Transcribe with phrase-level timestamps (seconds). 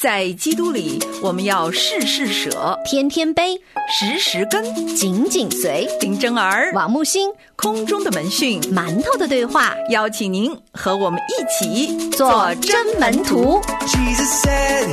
[0.00, 4.64] 在基督里，我们要事事舍，天天背，时时跟。
[4.96, 5.86] 紧紧随。
[6.00, 13.60] 林真儿，王木星，空中的门讯，馒头的对话，邀请您和我们一起做真门徒。
[13.86, 14.90] Jesus said,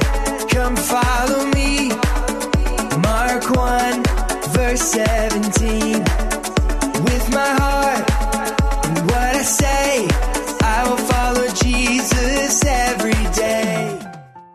[0.49, 1.96] Come follow me.
[3.02, 4.04] Mark 1,
[4.52, 6.04] verse 17.
[7.05, 7.77] With my heart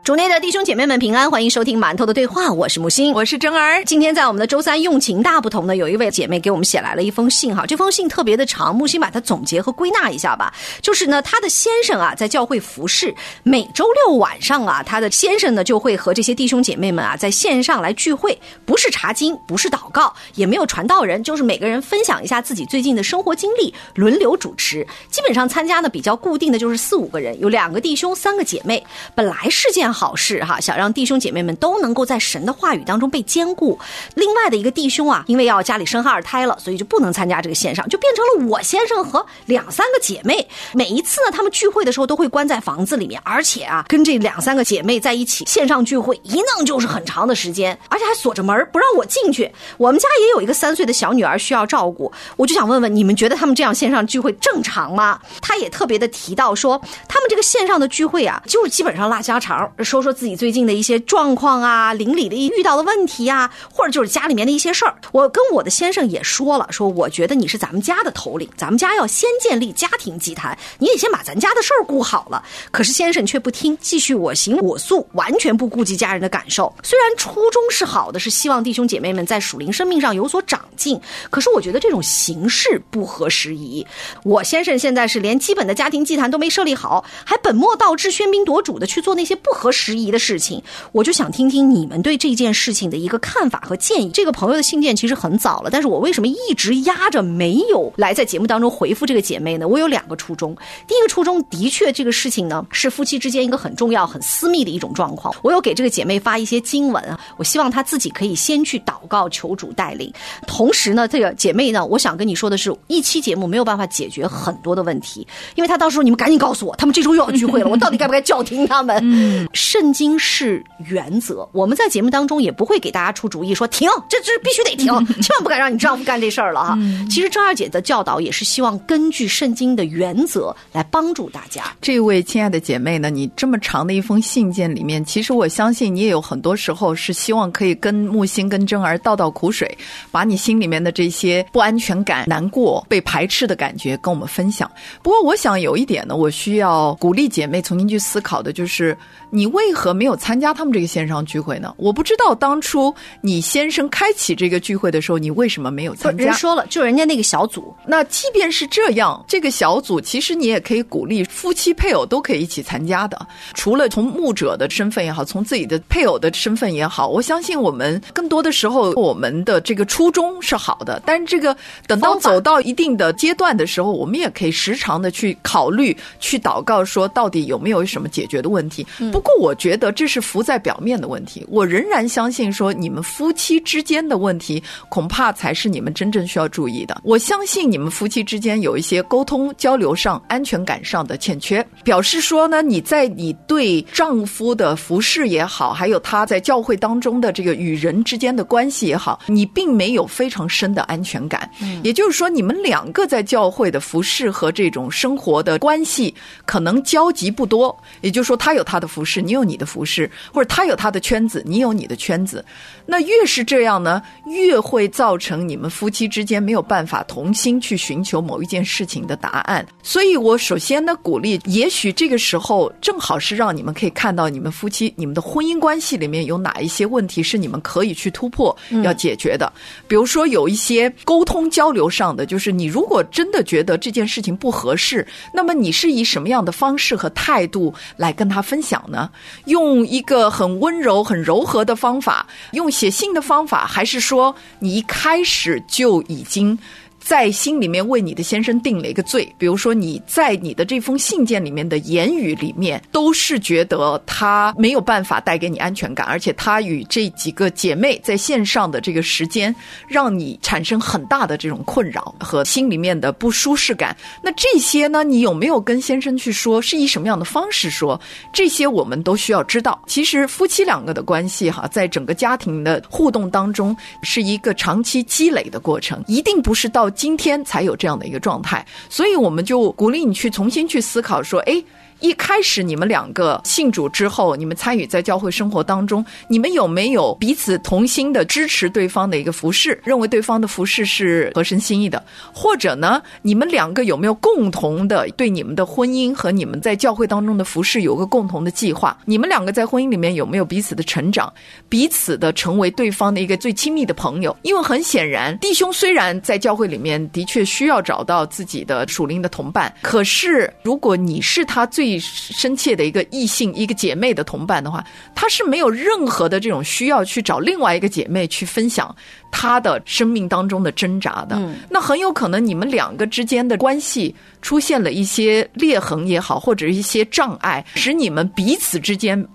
[0.05, 3.84] 主内的弟兄姐妹们平安，欢迎收听馒头的对话，我是木星，我是真儿。
[3.84, 10.52] 今天在我们的周三用情大不同呢，有一位姐妹给我们写来了一封信哈，这封信特别的长，木星把它总结和归纳一下吧。
[10.80, 24.84] 就是呢，她的先生啊在教会服侍，每周六晚上啊，她的先生呢就会和这些弟兄姐妹们啊在线上来聚会，不是查经，不是祷告，也没有传道人，就是每个人分享一下自己最近的生活经历，轮流主持。
[25.12, 28.84] 基本上参加呢比较固定的就是四五个人，有两个弟兄，三个姐妹。
[29.15, 33.78] 本来是件好事哈，想让弟兄姐妹们都能够在神的话语当中被兼顾。
[34.15, 40.46] 另外的一个弟兄啊，因为要家里生二胎了，所以就不能参加这个线上，就变成了我先生和两三个姐妹。
[40.73, 49.51] 每一次呢，他们聚会的时候都会关在房子里面，而且啊，跟这两三个姐妹在一起线上聚会，一弄就是很长的时间，而且还锁着门不让我进去。
[49.76, 55.20] 我们家也有一个三岁的小女儿需要照顾，我就想问问你们，觉得他们这样线上聚会正常吗？
[55.40, 64.94] 他也特别的提到说，他们这个线上的聚会啊，就是基本上拉家常，说说自己最近的一些状况啊，邻里的遇到的问题啊，或者就是家里面的一些事儿。
[65.12, 72.43] 我跟我的先生也说了，说我觉得你是咱们家的头领，咱们家要先建立家庭祭坛，你得先把咱家的事儿顾好了。
[72.71, 76.72] 可是先生却不听，继续我行我素，完全不顾及家人的感受。
[76.83, 81.00] 虽然初衷是好的，是希望弟兄姐妹们在属灵生命上有所长进，
[81.31, 83.87] 可是我觉得这种形式不合时宜。
[84.22, 90.62] 我先生现在是连基本的家庭祭坛都没设立好，还本末倒置、喧宾夺主的去做那些不合时宜的事情。
[90.92, 94.10] 我就想听听你们对这件事情的一个看法和建议。
[94.10, 99.66] 这个朋友的信件其实很早了，但是我为什么一直压着没有来在节目当中回复这个姐妹呢？
[99.66, 100.54] 我有两个初衷。
[100.86, 105.34] 第一个初衷，的确这个事情呢是夫妻之间一个很重要、很私密的一种状况。
[105.42, 110.12] 我有给这个姐妹发一些经文啊，我希望她自己可以先去祷告求主带领。
[110.47, 119.48] 同时呢，这个姐妹呢，我想跟你说的是，一期节目没有办法解决很多的问题，因为她到时候你们赶紧告诉我，他们这周又要聚会了，我到底该不该叫停他们？
[119.62, 124.86] 嗯，圣经是原则，我们在节目当中也不会给大家出主意说停，这这必须得停，
[125.22, 126.76] 千万不敢让你丈夫干这事儿了哈。
[127.08, 131.62] 其实张二姐的教导也是希望根据圣经的原则来帮助大家。
[131.80, 139.76] 这位亲爱的姐妹呢，你这么长的一封信件里面，其实我相信你也有很多时候是希望可以跟木星、跟真儿倒倒苦水，
[140.10, 144.70] 把你心里面的这些不安全感、难过、被排斥的感觉跟我们分享。
[145.02, 148.96] 不过，我想有一点呢，我需要鼓励姐妹重新去思考的，就是
[149.30, 151.72] 你为何没有参加他们这个线上聚会呢？
[151.76, 156.24] 我不知道当初你先生开启这个聚会的时候，你为什么没有参加？
[156.24, 163.26] 人说了，就人家那个小组，那即便是这样，这个小组其实你也可以鼓励夫妻配偶都可以一起参加的。
[163.54, 178.86] 除了从牧者的身份也好，从自己的配偶的身份也好，我相信我们更多的时候我们的这个初衷是好的，但是这个等到走到一定的阶段的时候，我们也可以时常的去考虑、去祷告，说到底有没有什么解决的问题。
[179.12, 187.00] 不过我觉得这是浮在表面的问题，我仍然相信说你们夫妻之间的问题，恐怕才是你们真正需要注意的。
[187.03, 201.50] 我相信你们夫妻之间有一些沟通交流上、安全感上的欠缺，表示说呢，你在你对丈夫的服侍也好，还有他在教会当中的这个与人之间的关系也好，你并没有非常深的安全感。
[201.82, 206.14] 也就是说，你们两个在教会的服侍和这种生活的关系
[206.47, 207.76] 可能交集不多。
[208.03, 212.44] 也就是说，他有他的服侍，你有你的服饰，或者他有他的圈子，你有你的圈子。
[212.87, 219.65] 那越是这样呢，越会造成你们夫妻之间没有办法同心去寻求某一件事情的答案。
[219.82, 229.53] 所以我首先呢，鼓励，也许这个时候正好是让你们可以看到你们夫妻、你们的婚姻关系里面有哪一些问题是你们可以去突破、要解决的。
[229.86, 239.09] 比如说有一些沟通交流上的，就是你如果真的觉得这件事情不合适，那么你是以什么样的方式和态度来跟他分享呢？
[239.45, 246.59] 用一个很温柔、很柔和的方法，用写信的方法，还是说你一开始就已经？
[247.03, 259.55] 在心里面为你的先生定了一个罪，比如说你在你的这封信件里面的言语里面，都是觉得他没有办法带给你安全感，而且他与这几个姐妹在线上的这个时间，
[259.89, 263.97] 让你产生很大的这种困扰和心里面的不舒适感。
[264.23, 266.63] 那这些呢，你有没有跟先生去说？
[266.63, 268.01] 是以什么样的方式说？
[268.33, 269.83] 这些我们都需要知道。
[269.87, 278.65] 其实夫妻两个的关系哈，在整个家庭的互动当中，是一个长期积累的过程，一定不是到今天才有这样的一个状态。
[278.89, 281.62] 所以我们就鼓励你去重新去思考，说，哎。
[282.03, 292.03] 一开始你们两个信主之后，你们参与在教会生活当中，你们有没有彼此同心的支持对方的一个服饰，认为对方的服饰是合神心意的？
[292.35, 298.99] 或者呢，你们两个有没有共同的对你们的婚姻和你们在教会当中的服饰有个共同的计划？
[299.05, 301.33] 你们两个在婚姻里面有没有彼此的成长，
[301.69, 304.37] 彼此的成为对方的一个最亲密的朋友？
[304.43, 314.85] 因为很显然，弟兄虽然在教会里面的确需要找到自己的属灵的同伴，可是如果你是他最深切的一个异性、一个姐妹的同伴的话，
[315.15, 318.94] 他是没有任何的这种需要去找另外一个姐妹去分享
[319.31, 321.41] 他的生命当中的挣扎的。
[321.69, 329.27] 那很有可能你们两个之间的关系出现了一些裂痕也好，或者一些障碍，使你们彼此之间。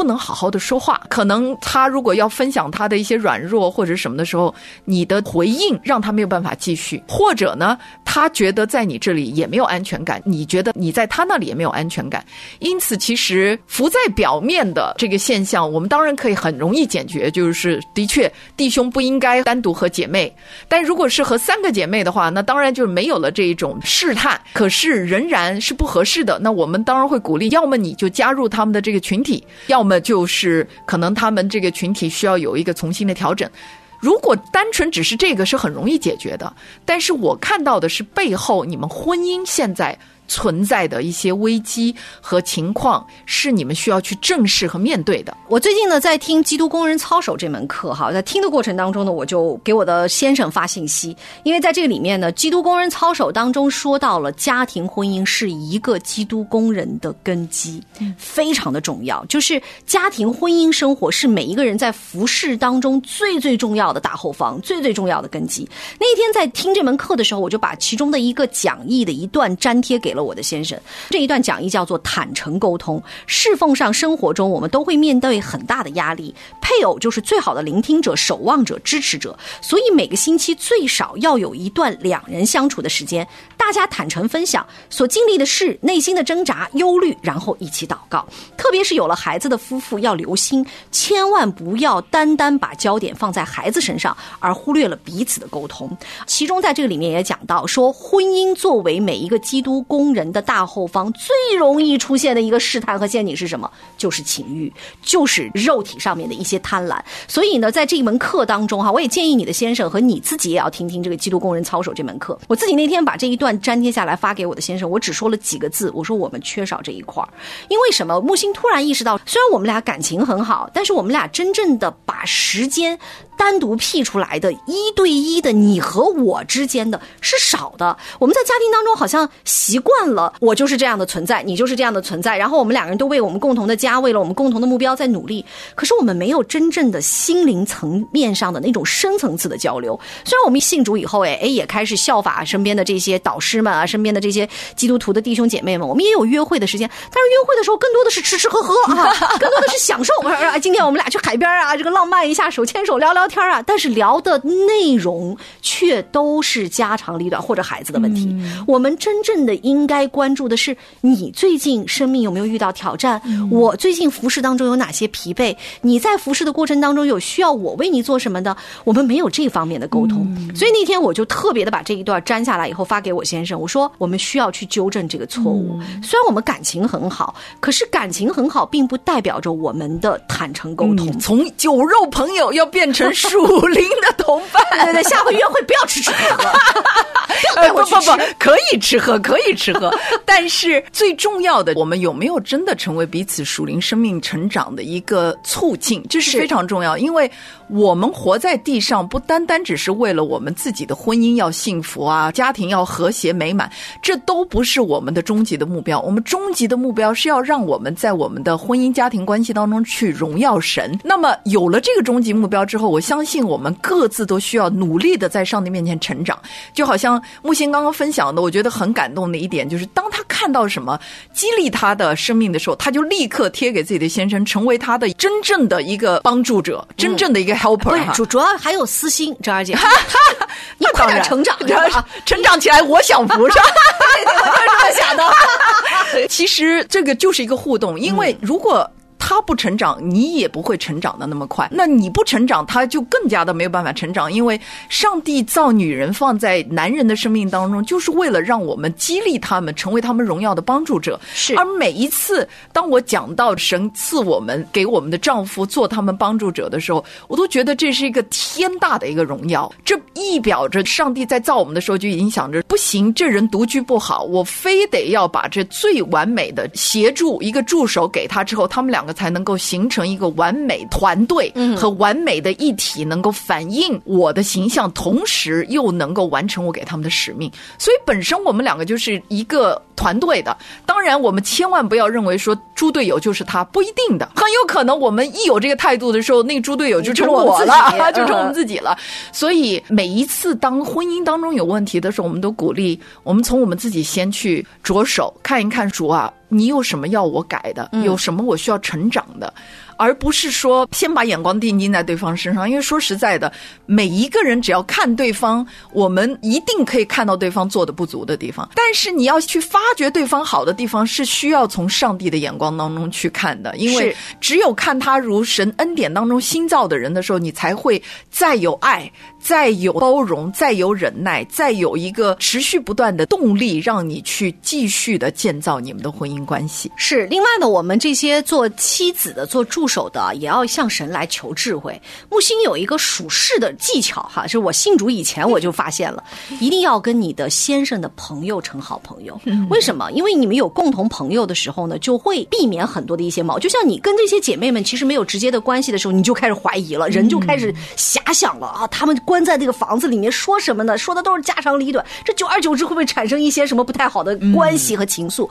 [0.00, 4.54] 不能好好的说话，可能他如果要分享他的一些软弱或者什么的时候，
[4.86, 12.24] 你的回应让他没有办法继续，或者呢，他觉得在你这里也没有安全感，你觉得你在他那里也没有安全感，
[12.60, 20.34] 因此其实浮在表面的这个现象，我们当然可以很容易解决，就是的确弟兄不应该单独和姐妹，
[20.66, 29.89] 但如果是和三个姐妹的话，那当然就是没有了这一种试探，可是仍然是不合适的，那我们当然会鼓励，要么你就加入他们的这个群体，要么。
[29.90, 33.50] 那么就是可能他们这个群体需要有一个重新的调整。
[33.98, 36.54] 如果单纯只是这个是很容易解决的，
[36.84, 39.98] 但是我看到的是背后你们婚姻现在。
[40.30, 45.36] 存在的一些危机和情况是你们需要去正视和面对的。
[45.48, 57.82] 我最近呢在听《基督工人操守》这门课，哈，在听的过程当中呢，我就给我的先生发信息，因为在这个里面呢，《基督工人操守》当中说到了家庭婚姻是一个基督工人的根基，
[58.16, 59.24] 非常的重要。
[59.24, 65.68] 就是家庭婚姻生活是每一个人在服饰当中最最重要的大后方，最最重要的根基。
[65.98, 70.19] 那一天在听这门课的时候，我就把其中的一个讲义的一段粘贴给了。
[70.22, 70.78] 我的先生，
[71.10, 73.02] 这一段讲义叫做坦诚沟通。
[73.26, 79.38] 侍奉上生活中，我们都会面对很大的压力，配偶就是最好的聆听者、守望者、支持者。
[79.62, 83.26] 所以每个星期最少要有一段两人相处的时间，
[83.56, 88.26] 大家坦诚分享所经历的事、内心的挣扎、忧虑，然后一起祷告。
[88.56, 95.96] 特别是有了孩子的夫妇要留心，千万不要单单把焦点放在孩子身上，而忽略了彼此的沟通。
[96.26, 100.09] 其中在这个里面也讲到说，婚姻作为每一个基督公。
[100.12, 103.70] 人的大后方最容易出现的一个试探和陷阱是什么？
[103.96, 104.72] 就是情欲，
[105.02, 106.98] 就是肉体上面的一些贪婪。
[107.28, 112.38] 所以呢，在这一门课当中哈，我也建议你的先生和你自己也要听听这个基督工人操守这门课。
[112.48, 117.28] 我自己那天把这一段粘贴下来发给我的先生，我只说了几个字，我说我们缺少这一块儿。
[117.68, 118.20] 因为什么？
[118.20, 122.98] 木星突然意识到，虽然我们俩感情很好，但是我们俩真正的把时间。
[123.40, 127.96] 单独辟出来的一对一的你和我之间的是少的。
[128.18, 132.36] 我们在家庭当中好像习惯了，我就是这样的存在，你就是这样的存在。
[132.36, 135.44] 然后我们两个人都为我们共同的家，为了我们共同的目标在努力。
[135.74, 139.98] 可是我们没有真正的心灵层面上的那种深层次的交流。
[140.24, 146.86] 虽然我们信主以后，哎哎，也开始效法身边的这些导师们啊，身边的这些基督徒的弟兄姐妹们，我们也有约会的时间。
[146.88, 149.08] 但是约会的时候更多的是吃吃喝喝啊，
[149.40, 150.12] 更多的是享受。
[150.22, 153.20] 我 说啊今天我们俩去海边啊，这个浪漫一下，手牵手聊聊。
[153.30, 153.62] 天啊！
[153.64, 158.36] 但是聊的内容却都是家长里短或者孩子的问题。
[158.66, 163.20] 我们真正的应该关注的是你最近生命有没有遇到挑战？
[163.50, 165.54] 我最近服侍当中有哪些疲惫？
[165.80, 168.56] 你在服侍的过程当中有需要我为你做什么的？
[168.84, 175.78] 我们没有这方面的沟通，所以那天我就特别的把这一段粘下来以后发给我先生，我说我们需要去纠正这个错误。
[176.02, 181.18] 虽然我们感情很好，可是感情很好并不代表着我们的坦诚沟通。
[181.18, 183.10] 从酒肉朋友要变成。
[183.12, 186.50] 属灵的同伴，对对，下回约会不要吃吃喝喝。
[187.54, 189.90] 带我去吃不不不，可以吃喝，可以吃喝，
[190.24, 196.96] 但是最重要的，我们有没有真的成为彼此属灵生命成长的一个促进，这是是非常重要。
[196.96, 197.30] 因为
[197.72, 203.70] 我们活在地上，不单单只是为了我们自己的婚姻要幸福啊，家庭要和谐美满，
[204.02, 206.00] 这都不是我们的终极的目标。
[206.00, 210.98] 我们终极的目标是要让我们在我们的婚姻家庭关系当中去荣耀神。
[211.04, 216.38] 那么有了这个终极目标之后，我相信我们各自都需要努力的在上帝面前成长。
[216.72, 220.98] 就好像木星刚刚分享的，我觉得很感动的一点就是，当他看到什么
[221.32, 228.12] 激励他的生命的时候，他就立刻贴给自己的先生，成为他的真正的一个帮助者，真正的一个是。
[228.14, 229.76] 主主要还有私心，张二姐，
[230.78, 231.56] 你快当然点成长？
[232.24, 233.64] 成长起来，我享福是吧？
[234.16, 236.28] 对对，我就是这么想的。
[236.28, 238.88] 其实这个就是一个互动，因为如果。
[239.30, 241.68] 他不成长，你也不会成长的那么快。
[241.70, 244.30] 那你不成长，他就更加的没有办法成长。
[244.30, 251.18] 因为上帝造女人放在男人的生命当中，就是为了让我们激励他们，成为他们荣耀的帮助者。
[251.32, 259.72] 是而每一次当我讲到神赐我们给我们的丈夫做他们帮助者的时候，我都觉得这是一个天大的一个荣耀。
[259.84, 277.52] 这意表着上帝在造我们的时候就已经想着，不行，这人独居不好，我非得要把这最完美的协助一个助手给他之后，他们两个才能够形成一个完美团队和完美的一体，能够反映我的形象，同时又能够完成我给他们的使命。
[277.76, 280.56] 所以本身我们两个就是一个团队的。
[280.86, 288.96] 当然，我们千万不要认为说猪队友就是他，不一定的，很有可能我们一有这个态度的时候，那个猪队友就成我自己了， 就成我们嗯自己了。
[289.32, 299.52] 所以每一次当婚姻当中有问题的时候，我们都鼓励我们从我们自己先去着手看一看，主啊，你有什么要我改的，有什么我需要成长的。
[300.00, 303.52] 而不是说先把眼光定睛在对方身上，因为说实在的，
[303.84, 308.66] 每一个人只要看对方，我们一定可以看到对方做的不足的地方。
[308.74, 326.90] 但是你要去发掘对方好的地方，是需要从上帝的眼光当中去看的，因为只有看他如神恩典当中新造的人的时候，你才会再有爱，再有包容，再有忍耐，再有一个持续不断的动力，让你去继续的建造你们的婚姻关系。
[326.96, 332.00] 是，另外呢，我们这些做妻子的、做助手的，也要向神来求智慧。
[332.30, 336.22] 木星有一个属事的技巧哈，是我信主以前我就发现了，
[336.60, 339.38] 一定要跟你的先生的朋友成好朋友。
[339.68, 340.10] 为什么？
[340.12, 343.58] 因为你们有共同朋友的时候呢，就会避免很多的一些矛。
[343.58, 350.96] 就像你跟这些姐妹们其实没有直接的关系的时候，你就开始怀疑了，人就开始遐想了啊，他们关在那个房子里面说什么呢？
[350.96, 355.48] 说的都是家长里短，这久而久之会不会产生一些什么不太好的关系和情愫？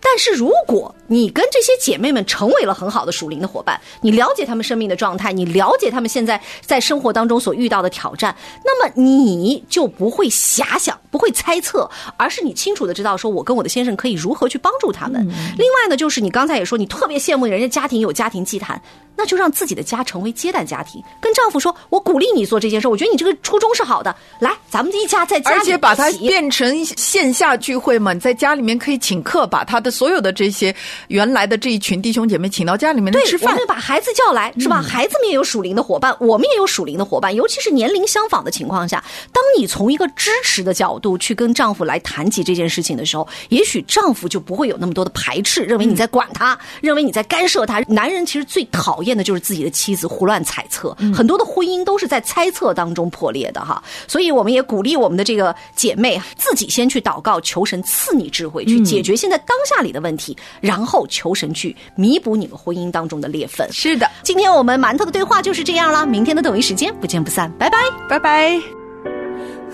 [0.00, 8.34] 但是如果你跟这些姐妹们成为了很好的属灵的伙伴，你了解他们生命的状态，你了解他们现在在生活当中所遇到的挑战，
[8.64, 15.20] 那么你就不会遐想，不会猜测，而是你清楚的知道，说我跟我的先生可以如何去帮助他们。
[15.58, 18.80] 另外呢，就是你刚才也说，你特别羡慕人家家庭有家庭祭坛，
[19.14, 30.74] 那就让自己的家成为接待家庭，跟丈夫说，我鼓励你做这件事，我觉得你这个初衷是好的，来，咱们一家在家里而且把它变成线下聚会嘛，你在家里面可以请客，把他的所有的这些
[31.08, 33.66] 原来的这一群弟兄姐妹请到家里面来，吃饭我们。
[33.66, 34.80] 把孩子叫来，是吧？
[34.80, 39.02] 嗯孩子们也有属灵的伙伴，我们也有属灵的伙伴，尤其是年龄相仿的情况下，
[39.32, 47.80] 当你从一个支持的角度去跟丈夫来谈及这件事情的时候，也许丈夫就不会有那么多的排斥，认为你在管他，认为你在干涉他。
[47.88, 53.82] 男人其实最讨厌的就是自己的妻子胡乱猜测，嗯很多的婚姻都是在猜测当中破裂的哈。
[54.06, 63.66] 所以我们也鼓励我们的这个姐妹自己先去祷告，求神赐你智慧，去嗯解决现在当下里的问题，然后求神去弥补你们婚姻当中的裂缝。
[63.72, 67.78] 是的，今天我们馒头的对话就是这样了，明天的同一时间不见不散，拜拜。
[68.08, 68.81] 拜拜。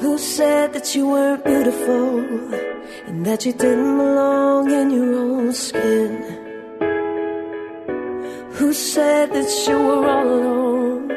[0.00, 2.20] Who said that you weren't beautiful
[3.08, 6.22] and that you didn't belong in your own skin?
[8.52, 11.10] Who said that you were all alone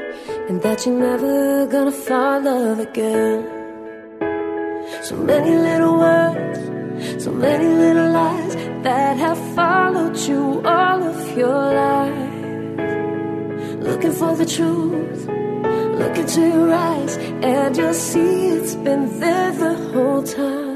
[0.49, 3.45] and that you're never gonna find love again?
[5.03, 11.61] So many little words, so many little lies that have followed you all of your
[11.83, 12.29] life.
[13.87, 15.30] Looking for the truth.
[16.01, 20.70] Look into your eyes and you'll see it's been there the whole time.